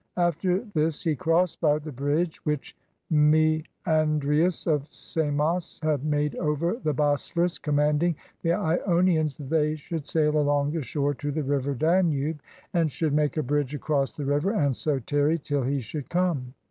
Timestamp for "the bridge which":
1.77-2.75